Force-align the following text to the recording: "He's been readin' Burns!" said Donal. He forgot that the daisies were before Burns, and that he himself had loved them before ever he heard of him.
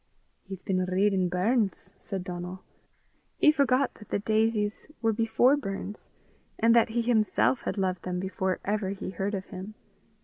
"He's 0.45 0.63
been 0.63 0.83
readin' 0.85 1.29
Burns!" 1.29 1.93
said 1.99 2.23
Donal. 2.23 2.63
He 3.37 3.51
forgot 3.51 3.93
that 3.93 4.09
the 4.09 4.17
daisies 4.17 4.87
were 4.99 5.13
before 5.13 5.55
Burns, 5.55 6.07
and 6.57 6.75
that 6.75 6.89
he 6.89 7.03
himself 7.03 7.59
had 7.65 7.77
loved 7.77 8.01
them 8.01 8.19
before 8.19 8.59
ever 8.65 8.89
he 8.89 9.11
heard 9.11 9.35
of 9.35 9.45
him. 9.49 9.75